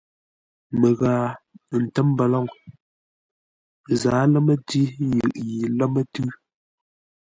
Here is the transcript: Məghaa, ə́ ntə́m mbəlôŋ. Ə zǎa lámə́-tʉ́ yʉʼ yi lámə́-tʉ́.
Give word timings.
Məghaa, 0.79 1.27
ə́ 1.73 1.77
ntə́m 1.83 2.07
mbəlôŋ. 2.13 2.45
Ə 3.91 3.93
zǎa 4.01 4.23
lámə́-tʉ́ 4.33 4.83
yʉʼ 5.15 5.35
yi 5.47 5.55
lámə́-tʉ́. 5.77 6.27